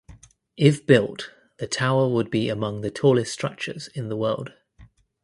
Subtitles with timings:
[0.57, 1.29] If built
[1.59, 4.51] the tower would be among the tallest structures in the world.